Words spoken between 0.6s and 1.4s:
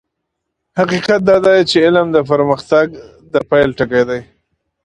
حقيقت دا